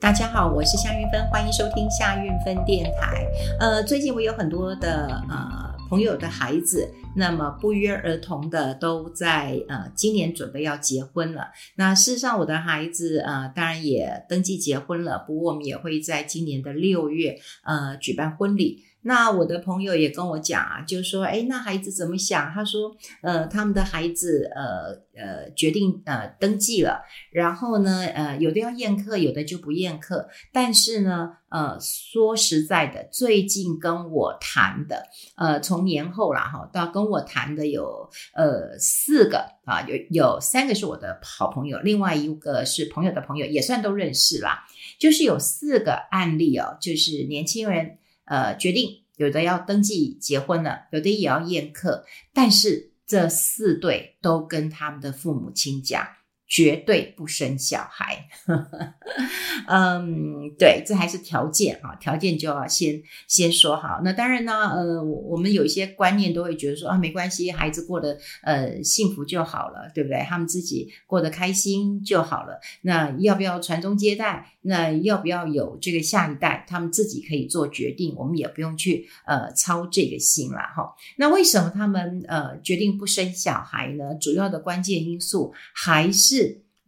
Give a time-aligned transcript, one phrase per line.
[0.00, 3.26] 大家好，我是夏运芬，欢迎收听夏运芬电台。
[3.58, 11.48] 呃，最近我有很多的呃朋友的孩子，那么不约而同的都在呃今年准备要结婚了。
[11.74, 18.82] 那事实上，我的孩子呃当然也登记结婚了，不过我们也会在今年的六月呃举办婚礼。
[19.02, 22.52] 那我的朋友也跟我讲啊，就说，诶，那孩子怎么想？
[22.52, 30.28] 他说，呃，他们的孩子，呃呃，决定呃登记了，然后呢，呃，有的要宴客，有的就不宴客。
[30.52, 35.06] 但是呢，呃，说实在的，最近跟我谈的，
[35.36, 44.66] 呃，从年后啦哈，到跟我谈的有呃四个啊，有有三个是我的好朋友，另外一个是朋友的朋友，也算都认识啦。
[44.98, 47.96] 就是有四个案例哦，就是年轻人。
[48.30, 56.06] 呃，决定有的要登记结婚了，有的也要宴客，但是这四对都跟他们的父母亲讲，
[56.50, 58.28] 绝对不生小孩。
[59.68, 64.00] 嗯，对，这还是条件哈，条件就要先先说好。
[64.02, 70.18] 那当然呢，呃，我们有一些观念都会觉得说啊，没关系，孩子过得呃幸福就好了，对不对？
[70.28, 72.58] 他们自己过得开心就好了。
[72.82, 74.56] 那要不要传宗接代？
[74.62, 76.66] 那要不要有这个下一代？
[76.68, 80.92] 他们自己可以做决定，我们也不用去呃操这个心了哈。
[81.16, 84.14] 那为什么他们呃决定不生小孩呢？
[84.20, 86.39] 主要的关键因素还是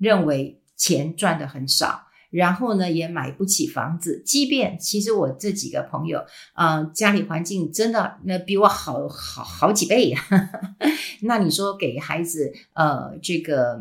[0.02, 2.08] 认为钱赚的很少。
[2.30, 4.22] 然后呢，也买不起房子。
[4.24, 10.18] 即便其实我这几个朋友，呃，家里环境真的那比我好好好几倍呀。
[11.22, 13.80] 那你说给孩子，呃，这个。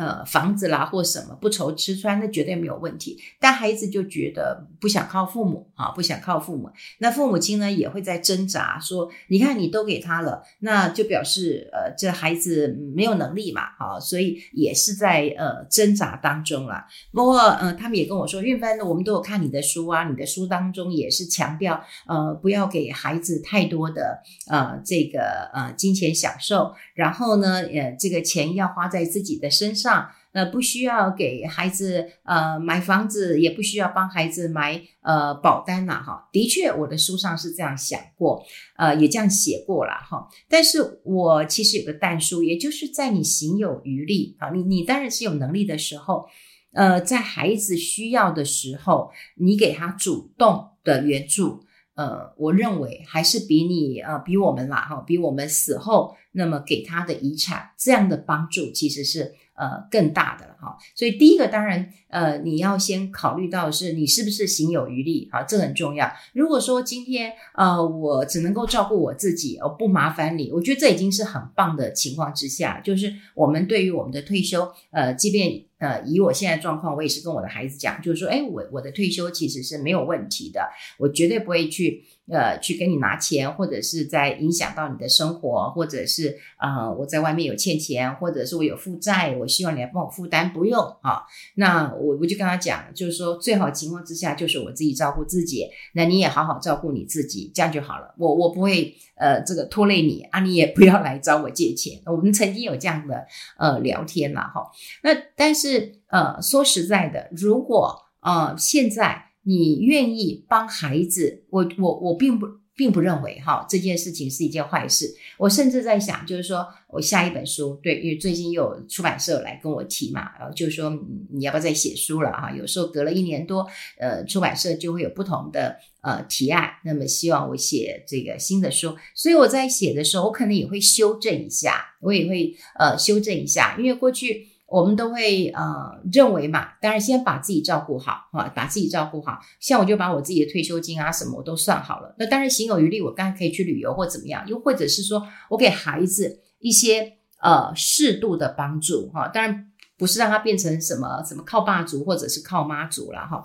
[0.00, 3.20] 呃，房子啦或什么不愁吃穿，那绝对没有问题。
[3.38, 6.70] 但孩子就觉得不想靠父母啊，不想靠父母。
[7.00, 16.86] 那父母亲呢也会在挣扎，说：你看你都给他了，那就表示呃这孩子没有能力嘛，啊，所以也是在呃挣扎当中啦。
[17.12, 29.89] 不过呃，他们也跟我说，韵芬，我们都有看你的书啊，你的书当中也是强调呃不要给孩子太多的呃这个呃金钱享受，然后呢呃这个钱要花在自己的身上。
[29.90, 36.28] 上呃不需要给孩子呃买房子，也不需要帮孩子买呃保单了哈。
[36.30, 38.40] 的确，我的书上是这样想过，
[38.76, 40.28] 呃也这样写过了哈。
[40.48, 46.28] 但是我其实有个但书，也就是在你行有余力啊，你你当然是有能力的时候，
[46.74, 51.64] 呃，在孩子需要的时候，你给他主动的援助，
[51.96, 59.34] 呃，我认为还是比你呃比我们啦哈，比我们死后那么给他的遗产这样的帮助，其实是。
[59.60, 66.10] 呃，更大的了哈，所以第一个当然，呃，你要先考虑到是你是不是行有余力啊，这很重要。
[66.32, 75.69] 如果说今天呃，我只能够照顾我自己，我不麻烦你，我觉得这已经是很棒的情况之下，就是我们对于我们的退休，呃，即便。
[75.80, 80.68] 呃，以我现在状况，我也是跟我的孩子讲，就是说，哎，我我的退休其实是没有问题的，
[80.98, 91.22] 我绝对不会去呃去跟你拿钱，或者是在影响到你的生活，或者是呃我在外面有欠钱，或者是我有负债，我希望你来帮我负担，不用啊。
[91.54, 98.14] 那我我就跟他讲，就是说最好情况之下就是我自己照顾自己，那你也好好照顾你自己，这样就好了。
[98.18, 102.02] 我我不会呃这个拖累你啊，你也不要来找我借钱。
[102.04, 103.24] 我们曾经有这样的
[103.56, 104.70] 呃聊天了哈，
[105.02, 105.69] 那但是。
[105.70, 115.14] 是呃，说实在的，如果呃现在你愿意帮孩子，我我我并不并不认为哈这件事情是一件坏事。
[115.38, 120.90] 我甚至在想，就是说我下一本书，对，因为最近又有出版社来跟我提嘛，然后就是说
[121.32, 122.50] 你要不要再写书了哈？
[122.52, 123.66] 有时候隔了一年多，
[123.98, 134.48] 呃，出版社就会有不同的呃提案，那么希望我写这个新的书，所以我在写的时候，我可能也会修正一下，我也会呃修正一下，因为过去。
[134.70, 139.40] 我们都会呃认为嘛，当然先把自己照顾好哈，把自己照顾好。
[139.58, 142.14] 像我就把我自己的退休金啊什么我都算好了。
[142.20, 149.26] 那当然行有余力，我当然可以去旅游或怎么样，又或者是说我给孩子一些呃适度的帮助哈。
[149.26, 153.42] 当然不是让他变成什么什么靠爸族或者是靠妈族了哈。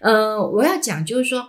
[0.00, 1.48] 呃，我要讲就是说，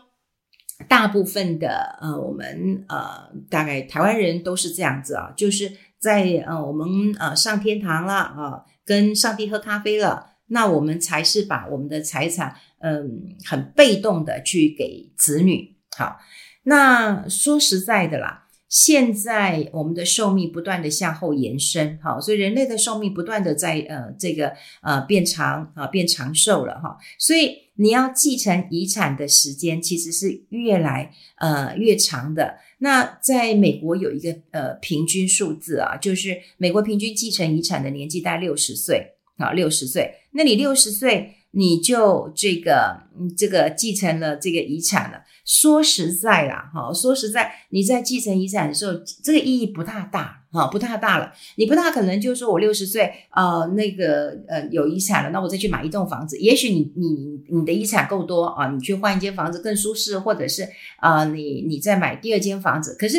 [0.88, 5.70] 大部分的呃我们呃大概台湾人都是这样子啊，就是
[6.00, 6.88] 在呃我们
[7.20, 8.64] 呃上天堂了啊。
[8.90, 15.76] 跟上帝喝咖啡了，那我们才是把我们的财产，嗯，很被动的去给子女。
[15.96, 16.18] 好，
[16.64, 32.56] 那说实在的啦，现在我们的寿命不断的向后延伸，好，所以人类的寿命不断的在呃这个呃变长啊，变长寿了哈，所以你要继承遗产的时间其实是越来呃越长的。
[32.80, 40.16] 那在美国有一个呃平均数字啊，就是美国平均继承遗产的年纪大概六十岁啊，六十岁。
[40.32, 43.04] 那你六十岁你就这个
[43.38, 45.24] 这个继承了这个遗产了。
[45.46, 48.94] 说实在啦，哈，说实在，你在继承遗产的时候，
[49.24, 51.32] 这个意义不大大，哈，不太大了。
[51.56, 56.38] 你不大可能就是说我六十岁，呃，那个呃有遗产了，那我再去买一栋房子。
[56.40, 60.68] 也许你你你的遗产够多啊，你去换一间房子更舒适，或者是
[60.98, 62.96] 啊，你你再买第二间房子。
[62.98, 63.18] 可是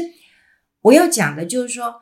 [0.82, 1.94] 我要讲的就是说，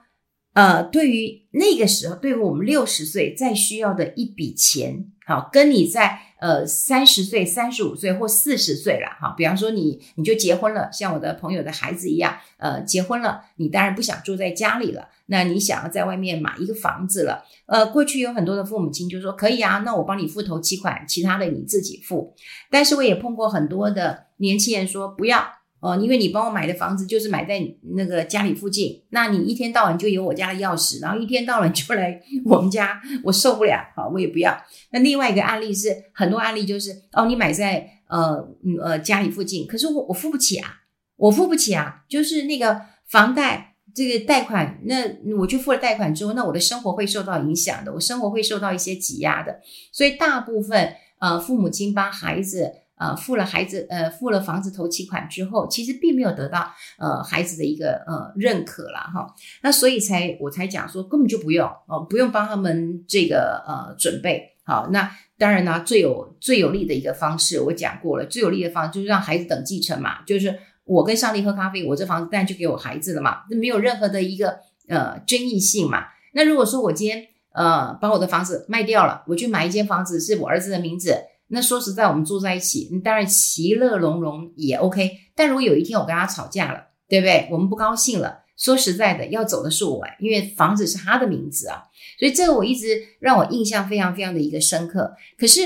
[0.55, 6.23] 呃，对于那个时候，对于我们六十岁再需要的一笔钱，好，跟你在。
[6.41, 22.35] 呃，三十岁、三十五岁或四十岁了，哈，比方说你你就结婚了，像我的朋友的孩子一样，呃，结婚了，你当然不想住在家里了，那你想要在外面买一个房子了，呃，过去有很多的父母亲就说可以啊，那我帮你付头期款，其他的你自己付，
[22.71, 25.45] 但是我也碰过很多的年轻人说不要。
[25.81, 27.63] 哦，因为你帮我买的房子就是买在
[27.95, 34.61] 那个家里附近，那你一天到晚就有我家的钥匙，然后一天到晚就来 我们家，我受不了，好，我也不要。
[34.91, 38.45] 那另外一个案例是，很多案例就是，哦，你买在呃
[38.83, 40.81] 呃家里附近，可是我我付不起啊，
[41.17, 44.97] 我付不起啊，就是那个房贷这个贷款，那
[45.39, 49.61] 我去付了贷款之后，那我的生活会受到影响的，我生活会受到一些挤压的，
[49.93, 52.73] 所以大部分呃父母亲帮孩子。
[52.99, 56.69] 呃，付了孩子，呃，付了房子头期款之后，其实并没有得到
[56.99, 59.33] 呃孩子的一个呃认可啦哈。
[59.63, 64.89] 那所以才我才讲说，根本就不用哦，不用帮他们这个呃准备好。
[64.91, 74.59] 那当然呢，最有最有利的一个方式，我讲过了，最有利的方式就是让孩子等继承嘛，就是我跟上帝喝咖啡，我这房子当然就给我孩子了嘛，那没有任何的一个
[74.89, 76.07] 呃争议性嘛。
[76.33, 81.15] 那如果说我今天呃把我的房子卖掉了，我去买一间房子是我儿子的名字。
[81.49, 85.11] 那说实在，我们住在一起，你当然其乐融融也 OK。
[85.35, 87.49] 但如果有一天我跟他吵架了，对不对？
[87.51, 91.85] 我们不高兴了，说实在的，要走的是我，因为房子是他的名字啊。
[92.19, 95.15] 所以这个我一直让我印象非常非常的一个深刻。
[95.39, 95.61] 可是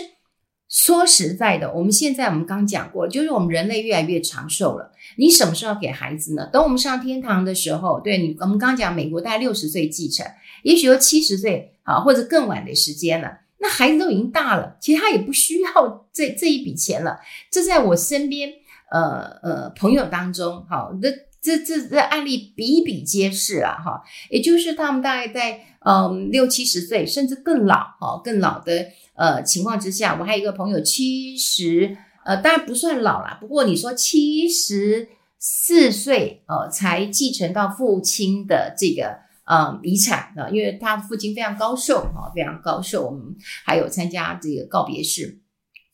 [0.68, 4.92] 说实在的，我们现在我们刚讲过，就是我们人类越来越长寿了。
[5.16, 6.48] 你什么时候给孩子呢？
[6.52, 10.24] 等我们上天堂的时候，对你，我们刚讲美国大概六十岁继承，
[10.62, 13.38] 也许有七十岁啊，或者更晚的时间了。
[13.62, 17.20] 那孩子都已经大了，其实他也不需要这这一笔钱了。
[17.48, 18.52] 这在我身边，
[18.90, 21.08] 呃呃朋友当中，哈，这
[21.40, 24.02] 这这这案例比比皆是啊，哈。
[24.30, 39.22] 也就是他们大概在嗯六七十岁，甚至更老，哈，更老的呃情况之下，我还有一个朋友七十，呃，当然不算老啦，不过你说七十四岁，呃，才继承到父亲的这个。
[39.52, 43.04] 嗯，遗产啊，因为他父亲非常高寿啊，非常高寿。
[43.04, 45.40] 我们还有参加这个告别式，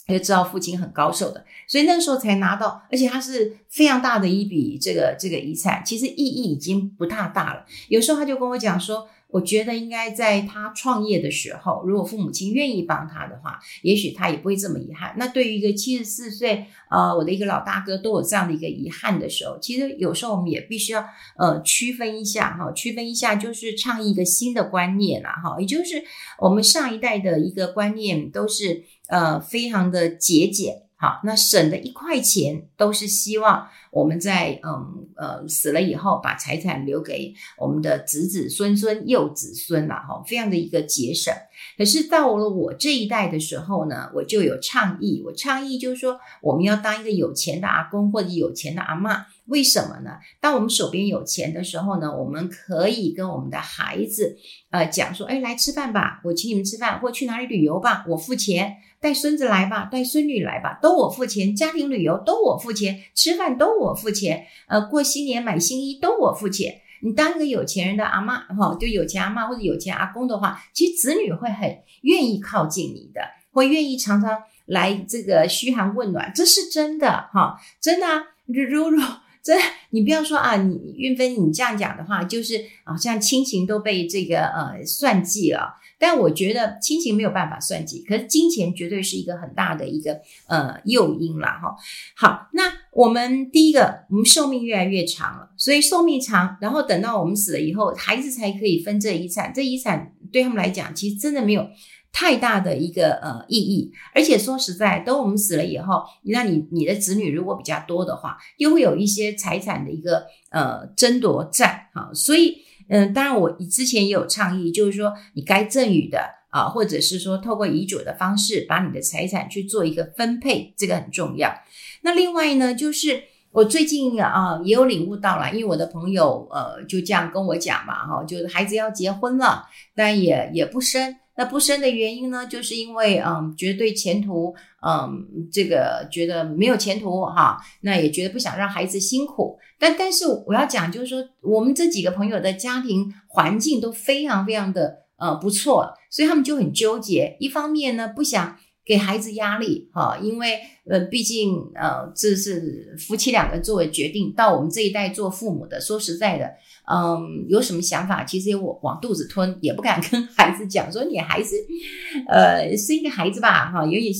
[0.06, 7.64] 就知道父亲很高寿的，所以那时候才拿到，而且他是非常大的一笔这个这个遗产，其实意义已经不太大了。
[7.88, 9.08] 有时候他就跟我讲说。
[9.30, 15.14] 我觉得应该在他创业的时候，如果父母亲愿意帮他的话，也许他也不会这么遗憾。
[15.18, 21.04] 那对于一个七十四岁，呃，我的一个老大哥都有这样的一个遗憾的时候，其实有时候我们也必须要
[21.36, 26.02] 呃区分一下哈，区分一下就是倡议一个新的观念啦哈，也就是
[26.38, 30.87] 我们上一代的一个观念都是呃非常的节俭。
[31.00, 41.32] 好，那省的一块钱都是希望我们在嗯呃死了以后，把财产留给我们的子子孙孙幼子孙了哈，非常的一个节省。
[41.76, 49.22] 可是到了我这一代的时候呢，我就有倡议，我倡议就是说，我们要当一个有钱的阿公或者有钱的阿嬷。
[49.46, 50.18] 为什么呢？
[50.40, 54.36] 当我们手边有钱的时候呢，我们可以跟我们的孩子
[54.70, 58.78] 呃讲说，哎，来吃饭吧，我请你们吃饭，或去哪里旅游吧，我付钱。
[59.00, 61.54] 带孙子来吧，带孙女来吧，都我付钱。
[61.54, 64.46] 家庭旅游都我付钱，吃饭都我付钱。
[64.66, 66.80] 呃，过新年买新衣都我付钱。
[67.00, 73.20] 你当一个有钱人的阿嬷哈，就有钱阿嬷或者有钱阿公的话，其实子女会很愿意靠近你的，
[73.52, 79.00] 会愿意常常来这个嘘寒问暖，这是真的哈，真的啊，如如
[79.42, 79.58] 真，
[79.90, 85.74] 你不要说啊，你运芬你这样讲的话，就是好像亲情都被这个呃算计了。
[86.00, 91.74] 但我觉得亲情没有办法算计，可是金钱绝对是一个很大的一个呃诱因了哈。
[92.14, 99.52] 好，那我们第一个，我们寿命越来越长了，所以寿命长，然后等到我们死了以后，孩子才可以分这遗产。
[99.52, 101.68] 这遗产对他们来讲，其实真的没有
[102.12, 103.92] 太大的一个呃意义。
[104.14, 112.62] 而且说实在，等我们死了以后，那你你的子女如果比较多的话，又会有一些财产的一个呃争夺战哈，所以。
[112.90, 121.52] 嗯，当然，我之前也有倡议，就是说你该赠与的啊，或者是说透过遗嘱的方式，把你的财产去做一个分配，这个很重要。
[122.00, 131.14] 那另外呢，就是我最近啊也有领悟到了，因为我的朋友呃就这样跟我讲嘛，哈，就是孩子要结婚了，但也也不生。
[131.38, 134.52] 那不生的原因呢，就是因为嗯，觉得对前途
[134.84, 139.56] 嗯，这个觉得没有前途哈，那也觉得不想让孩子辛苦。
[139.78, 147.36] 但但是我要讲，就是说我们这几个朋友的家庭环境都非常非常的呃不错，所以他们就很纠结。
[147.38, 148.58] 一方面呢，不想。
[148.88, 154.32] 给孩子压力哈，因为呃，毕竟呃，这是夫妻两个作为决定。
[154.32, 156.46] 到我们这一代做父母的，说实在的，
[156.90, 160.90] 嗯，有什么想法，其实我往肚子吞，也不敢跟孩子讲。
[160.90, 161.56] 说你还是，
[162.26, 164.10] 呃，生一个孩子吧，哈，因为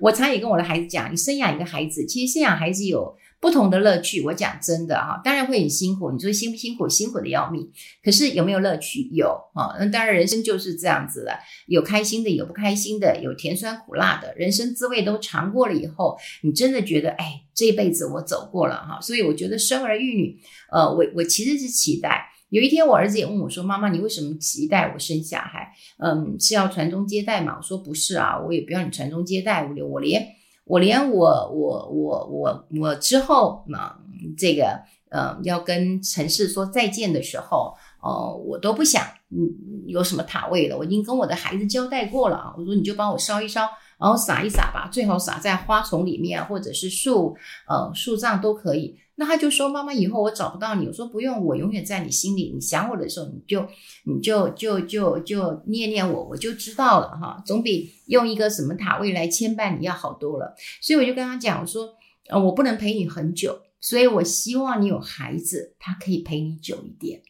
[0.00, 3.14] 我常也跟我的孩子讲，你生养一个孩子，其实生养孩子有。
[3.44, 6.10] 不同的乐趣，我讲真的哈，当然会很辛苦。
[6.10, 6.88] 你说辛不辛苦？
[6.88, 7.70] 辛苦的要命。
[8.02, 9.10] 可是有没有乐趣？
[9.12, 9.76] 有啊。
[9.78, 18.98] 那当然，人生就是这样子的，有开心的，有不开心的，有甜酸苦辣的，人生滋味都尝过了以后，你真的觉得，哎，这一辈子我走过了哈。
[19.02, 20.40] 所以我觉得生儿育女，
[20.72, 25.70] 呃，我我其实是期待有一天，我儿子也问我说：“妈妈，你为什么期待我生小孩？
[25.98, 30.26] 嗯，是要传宗接代吗？”我说：“不是啊，我也不要你传宗接代，我我连。”
[30.64, 33.96] 我连我我我我我之后嘛，
[34.36, 34.80] 这个
[35.10, 40.76] 呃，要跟城市说再见的时候，哦、呃，我都不想嗯有什么塔位了。
[40.76, 43.68] 我已经跟我的孩子交代过了啊，我说你就帮我烧一烧，
[44.04, 47.34] 然后撒一撒吧，最好撒在花丛里面或者是树
[47.66, 48.98] 呃树葬都可以。
[49.14, 52.52] 那他就说：“妈妈，以后我找不到你。”我说：“不用，我永远在你心里。
[52.54, 53.66] 你想我的时候，你就
[54.04, 57.42] 你就就就就念念我，我就知道了哈。
[57.46, 60.54] 总比用一个什么塔位来牵绊你要好多了。
[60.82, 61.88] 所以我就跟他讲，我说：
[62.28, 67.22] 呃，我不能陪你很久，所以我希望你有孩子，他可以陪你久一点。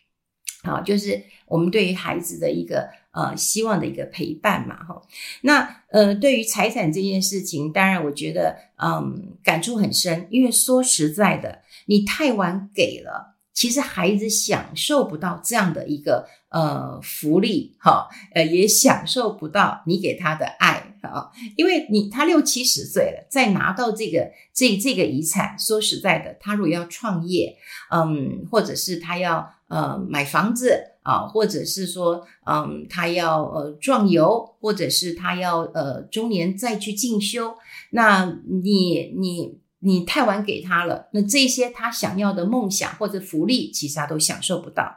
[0.64, 5.00] 好，就是我们对于孩子的一个。”呃，希望的一个陪伴嘛，哈。
[5.42, 10.26] 那呃，对于财产这件事情，当然我觉得，嗯，感触很深。
[10.30, 21.30] 因为说实在的，你太晚给了，其实孩子享受不到这样的一个呃福利，哈，呃，也享受不到你给他的爱，啊。
[21.56, 27.56] 因为你他六七十岁了，再拿到这个这这个遗产，说实在的，他如果要创业，
[27.92, 30.90] 嗯，或者是他要呃买房子。
[31.04, 37.54] 啊，或者是说，嗯，他要呃壮游，或者是他要呃中年再去进修，
[37.90, 44.96] 那你你你太晚给他了，那这些他想要的梦想或者福利，其实他都享受不到。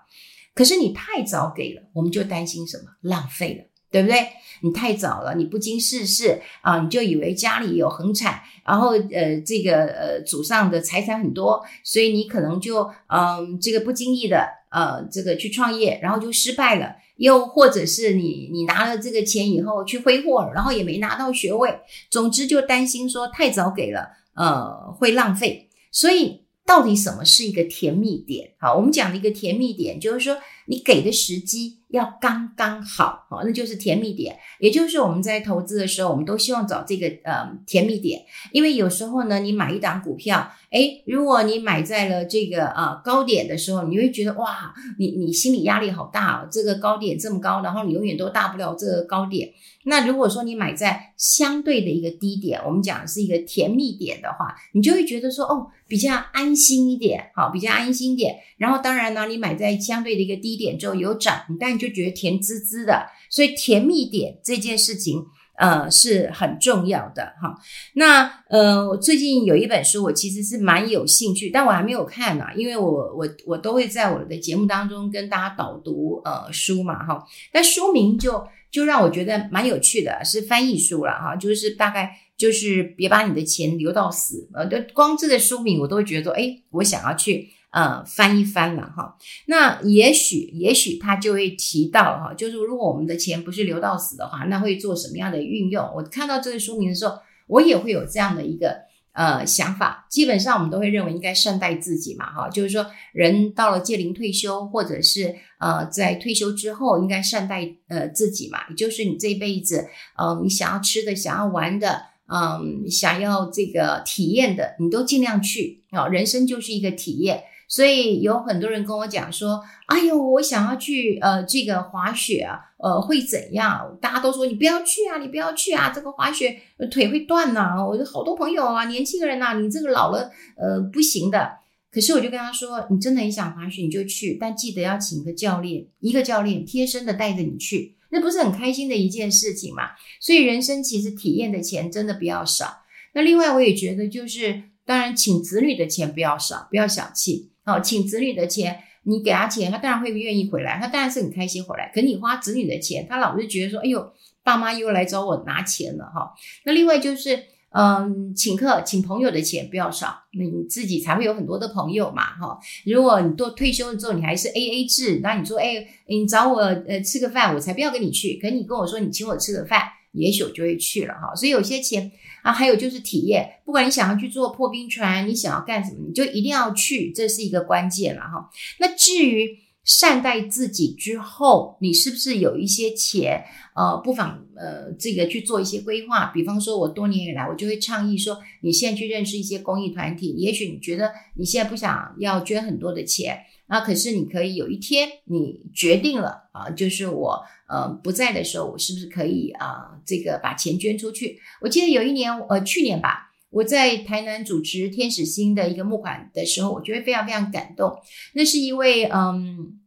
[0.55, 2.85] 可是你太早给了，我们就担心什么？
[3.01, 3.63] 浪费了，
[4.01, 4.27] 对不对？
[4.61, 14.55] 你太早了，你不经世事啊，你就以为家里有横产，然后呃这个呃祖上的财产很多，所以你可能就嗯这个不经意的。
[14.69, 21.73] 呃，这个去创业，然后就失败了；又或者是你你拿了这个钱以后去挥霍了，然后也没拿到学位。
[22.11, 25.69] 总之就担心说太早给了，呃，会浪费。
[25.89, 28.51] 所以到底什么是一个甜蜜点？
[28.59, 34.37] 好，我们讲的一个甜蜜点就是说你给的时机要刚刚好，好，那就是甜蜜点。
[34.59, 38.21] 也就是我们在投资的时候，我们都希望找这个呃甜蜜点，
[38.51, 40.51] 因为有时候呢，你买一档股票。
[40.69, 49.49] 诶，如果你买在了这个啊高点的时候，你会觉得哇，你你心理压力好大哦，这个高点这么高，然后你永远都大不了这个高点。
[49.85, 58.35] 那如果说你买在相对的一个低点，我们讲是一个甜蜜点的话，你就会觉得说哦，比较安心一点，好，比较安心一点。
[58.57, 63.05] 然后当然呢，你买在相对的一个低点之后有涨，你就觉得甜滋滋的。
[63.29, 65.23] 所以甜蜜点这件事情。
[65.59, 67.59] 呃，是很重要的哈。
[67.95, 77.25] 那呃，我最近有一本书，我其实是蛮有兴趣，但我还没有看呢，因为我我我都会在我的节目当中跟大家导读呃书嘛哈。
[77.51, 87.49] 但书名就就让我觉得蛮有趣的，是翻译书了哈，就是大概就是别把你的钱留到死，呃，就光这个书名我都会觉得说，诶，我想要去。
[87.77, 89.15] 呃，翻一翻了哈，
[89.45, 95.85] 那也许也许他就会提到哈，就是如果我们的钱不是留到死的话，那会做什么样的运用？
[95.95, 98.79] 我看到这个书名的时候，我也会有这样的一个
[99.13, 100.07] 呃想法。
[100.09, 117.43] 基本上我们都会认为应该善待自己嘛，哈，就是说人到了届龄退休，或者是呃在退休之后，应该善待呃自己嘛，也就是你这一辈子，呃，你想要吃的，想要玩的，嗯，想要这个体验的，你都尽量去啊，人生就是一个体验。
[117.67, 126.57] 所以有很多人跟我讲说：“哎呦，我想要去呃这个滑雪啊，呃会怎样？”大家都说：“你不要去啊，你不要去啊，这个滑雪
[126.89, 131.57] 腿会断呐。”我有好多朋友啊，年轻人呐，你这个老了呃不行的。
[131.91, 139.91] 可是我就跟他说：“你真的很想滑雪，你就去，但记得要请一个教练，一个教练贴身的带着你去，那不是很开心的一件事情嘛？
[140.21, 142.81] 所以人生其实体验的钱真的不要少。
[143.13, 151.91] 那另外我也觉得就是，当然请子女的钱不要少，不要小气。”哦，请子女的钱，你给他钱，他当然会愿意回来，他当然是很开心回来。
[151.93, 156.31] 可你花子女的钱，他老是觉得说，哎呦，爸妈又来找我拿钱了哈。
[156.65, 157.37] 那另外就是，
[157.71, 162.57] 嗯，请客请朋友的钱不要少，你自己才会有很多的朋友嘛哈。
[162.85, 168.39] 如果你都退休了之后，你还是 AA 制，那你说，哎，你找我呃吃个饭，我才不要跟你去。
[168.41, 169.83] 可你跟我说你请我吃个饭，
[170.13, 171.35] 也许我就会去了哈。
[171.35, 172.09] 所以有些钱
[172.47, 178.49] 啊，还有就是体验，不管你想要去做破冰船，你想要干什么，你就一定要去，这是一个关键了哈。
[178.79, 179.59] 那至于。
[179.87, 183.45] 善待自己之后，你是不是有一些钱？
[183.73, 186.25] 呃，不妨呃，这个去做一些规划。
[186.33, 190.31] 比方说，我多年以来，我就会倡议说，你现在去认识一些公益团体。
[190.31, 201.39] 也许你觉得你现在不想要捐很多的钱，那可是你可以有一天你决定了啊，就是我呃不在的时候，我是不是可以啊，这个把钱捐出去？
[201.61, 203.25] 我记得有一年，呃，去年吧。
[203.49, 207.97] 我在台南主持天使星的一个募款的时候，我觉得非常非常感动。
[208.33, 209.79] 那是一位嗯，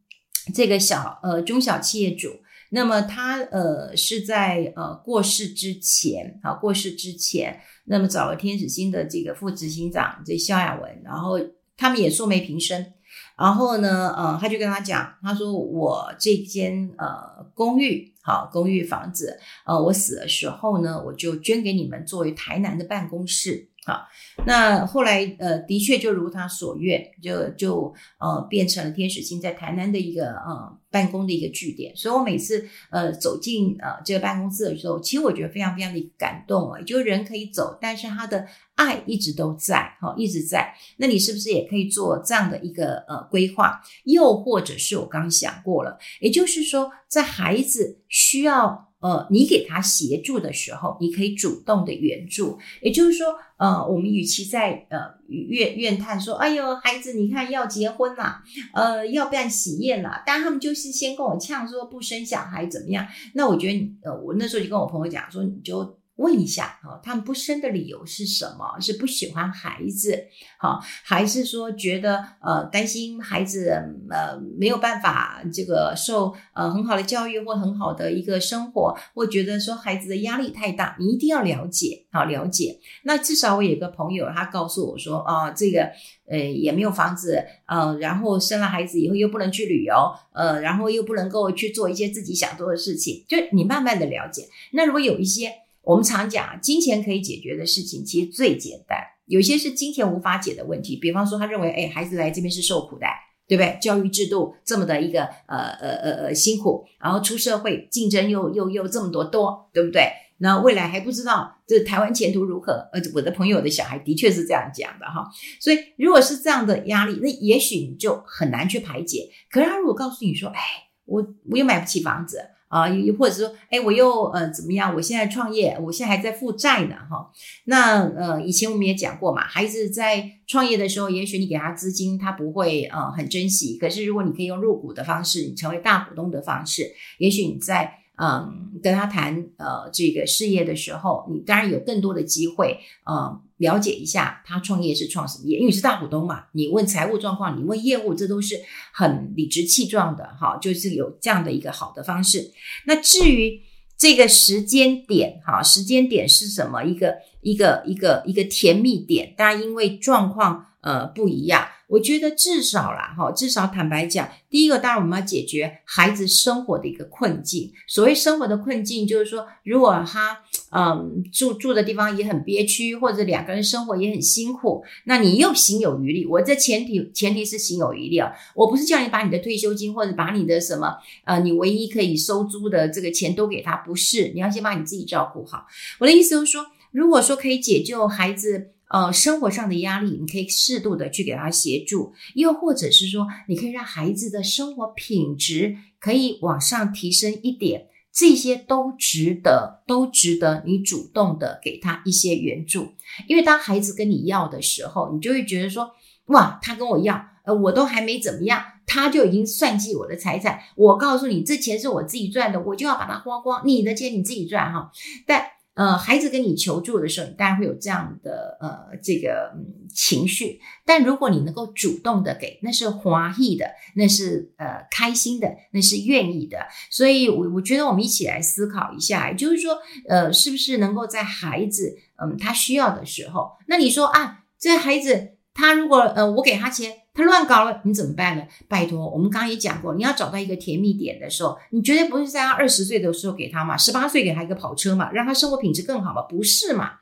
[0.54, 11.38] 这个小呃中小企业主，那么他呃是在呃过世之前啊过世之前，那么找了天使星的这个副执行长这肖亚文，然后
[11.76, 12.92] 他们也素昧平生。
[13.40, 23.69] 然后呢，呃，他就跟他讲，他说我这间呃公寓，好公寓房子，呃，我死的时候呢，我就捐给你们作为台南的办公室。
[23.86, 24.06] 好，
[24.46, 31.96] 那后来呃，的确就如他所愿，就就呃变成了天使星在台南的一个呃办公的一个据点。
[31.96, 40.74] 所以我每次呃走进呃这个办公室的时候，其实我觉得非常非常的感动啊，就人可以走，但是他的爱一直都在，哈，一直在。
[40.98, 43.80] 那你是不是也可以做这样的一个呃规划？
[44.04, 48.89] 又或者是我刚想过了，也就是说，在孩子需要。
[49.00, 52.58] 呃，你给他协助的时候，你可以主动的援助。
[52.80, 58.42] 也就是说，呃，我们与其在呃怨怨叹说，哎呦，孩子，你看要结婚啦，
[58.74, 63.06] 呃，要办喜宴啦，但他们就是先跟我呛说不生小孩怎么样？
[63.34, 65.99] 那我觉得，呃，我那时候就跟我朋友讲说，你就。
[66.20, 68.78] 问一下啊，他们不生的理由是什么？
[68.78, 70.26] 是不喜欢孩子，
[70.58, 73.70] 好，还是说觉得呃担心孩子
[74.10, 80.94] 呃没有办法这个受呃很好的教育或很好的一个生活，或觉得说孩子的压力太大？
[81.00, 82.78] 你一定要了解，好了解。
[83.04, 85.90] 那至少我有个朋友，他告诉我说啊、这个
[86.28, 89.94] 呃也没有房子，呃，然后生了孩子以后又不能去旅游，
[90.34, 94.46] 呃，然后又不能够去做一些自己想做的事情，就你慢慢的了解。
[94.72, 95.50] 那如果有一些。
[95.82, 100.96] 我们常讲，金钱可以解决的事情其实最简单，有些是金钱无法解的问题。
[100.96, 103.06] 比方说，他认为，哎，孩子来这边是受苦的，
[103.48, 103.78] 对不对？
[103.80, 110.10] 教育制度这么的一个呃呃呃呃辛苦，然后出社会竞争又又又这么多多，对不对？
[110.42, 112.88] 那未来还不知道这台湾前途如何。
[112.92, 115.28] 呃，我的朋友的小孩的确是这样讲的哈。
[115.60, 119.30] 所以，如果是这样的压力，那也许你就很难去排解。
[119.50, 120.60] 可是他如果告诉你说，哎，
[121.04, 122.38] 我我又买不起房子。
[122.70, 124.94] 啊，又或者说，哎，我又呃怎么样？
[124.94, 127.28] 我现在创业，我现在还在负债呢，哈。
[127.64, 133.76] 那呃，以前我们也讲过嘛，孩子在创业的时候，也许你给他资金，他不会呃很珍惜。
[133.76, 143.40] 可是如果你可以用入股的方式，你成为大股东的方式，也许你在嗯跟他谈呃这个事业的时候，你当然有更多的机会，呃。
[143.60, 148.58] 了解一下他创业是创什么业，因为是大股东嘛，你问财务状况，你问业务，这都是
[148.92, 152.52] 很理直气壮的哈，就是有这样的一个好的方式。
[152.86, 153.60] 那至于
[153.98, 156.82] 这个时间点哈，时间点是什么？
[156.82, 161.68] 一个一个一个一个甜蜜点，大家因为状况呃不一样。
[161.90, 167.72] 我觉得至少啦，哈，至少坦白讲，第一个当然我们要解决孩子生活的一个困境。
[167.88, 170.38] 所谓生活的困境，就是说，如果他
[170.70, 176.24] 嗯住住的地方也很憋屈，或者两个人生活也很辛苦，那你又行有余力。
[176.24, 185.66] 我这前提前提是行有余力啊，我不是叫你把你的退休金或者把你的什么呃你唯一可以收租的这个钱都给他，不是，你要先把你自己照顾好。
[185.98, 188.70] 我的意思就是说，如果说可以解救孩子。
[188.90, 202.88] 呃，生活上的压力，你可以适度的去给他协助，又或者是说，你可以让孩子的生活品质可以往上提升一点，这些都值得，都值得你主动的给他一些援助。
[203.28, 205.92] 因为当孩子跟你要的时候，你就会觉得说，
[206.26, 210.58] 哇，他跟我要，呃，我都还没怎么样，他就已经算计我的财产。
[210.74, 213.62] 我告诉你，这钱是我自己赚的，我就要把它花光。
[213.64, 214.90] 你的钱你自己赚哈，
[215.24, 215.44] 但。
[215.74, 220.60] 呃，孩子跟你求助的时候，你当然会有这样的呃这个、嗯、情绪。
[220.84, 226.58] 但如果你能够主动的给，那是欢喜的，那是呃开心的，那是愿意的。
[226.90, 229.78] 所以我，我觉得我们一起来思考一下，就是说，
[230.08, 236.92] 呃，是不是能够在孩子嗯他需要的时候，那你说啊，这孩子他如果呃我给他钱。
[237.20, 238.44] 他乱搞了，你怎么办呢？
[238.66, 246.92] 拜托，我们刚刚也讲过，你要找到一个甜蜜点的时候，你绝对不是在他二十岁的时候给他嘛，十八岁给他一个跑车嘛，让他生活品质更好嘛，不是嘛？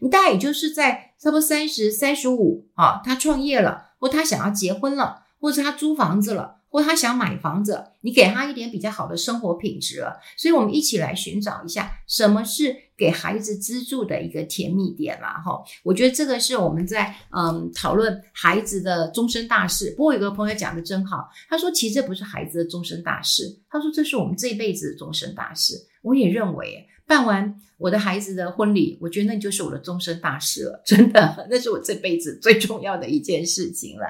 [0.00, 6.54] 你大概也就是在差不多三十、三十五啊，他创业了，或他想要结婚了，或者他租房子了。
[6.68, 15.42] 或他想买房子，你给他一点比较好的生活品质了，所以我们一起来寻找一下什么是给孩子资助的一个甜蜜点啦。
[15.44, 15.62] 哈。
[15.82, 19.92] 我觉得这个是我们在嗯讨论孩子的终身大事。
[19.96, 25.74] 不过有个朋友讲的真好，他说其实这不是孩子的终身大事，他说这是我们这一辈子的终身大事。
[26.02, 34.06] 我也认为，办完我的孩子的婚礼，我觉得那就是我的终身大事了，真的，那是我这辈子最重要的一件事情了。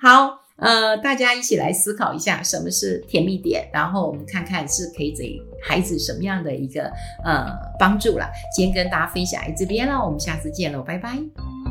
[0.00, 0.47] 好。
[0.58, 6.90] 呃，大家一起来思考一下什么是甜蜜点，然后我们看看是可以给孩子什么样的一个
[7.24, 7.46] 呃
[7.78, 8.28] 帮助了。
[8.56, 11.67] 先跟大家分享在这边了，我们下次见喽，拜拜。